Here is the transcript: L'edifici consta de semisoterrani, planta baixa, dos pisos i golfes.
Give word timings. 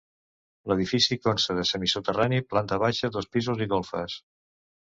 L'edifici 0.71 1.17
consta 1.25 1.55
de 1.59 1.67
semisoterrani, 1.73 2.41
planta 2.55 2.81
baixa, 2.85 3.13
dos 3.19 3.31
pisos 3.37 3.63
i 3.67 3.73
golfes. 3.75 4.19